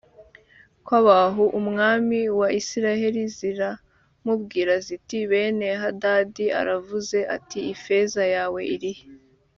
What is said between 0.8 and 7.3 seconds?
kwa ahabu umwami wa isirayeli ziramubwira ziti beni hadadi aravuze